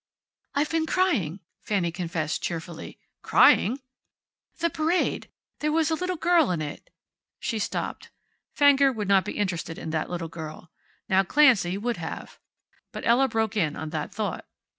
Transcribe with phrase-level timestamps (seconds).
[0.55, 2.97] "I've been crying," Fanny confessed cheerfully.
[3.21, 3.77] "Crying!"
[4.57, 5.29] "The parade.
[5.59, 6.89] There was a little girl in it"
[7.39, 8.09] she stopped.
[8.51, 10.71] Fenger would not be interested in that little girl.
[11.07, 12.39] Now Clancy would have
[12.91, 14.47] but Ella broke in on that thought.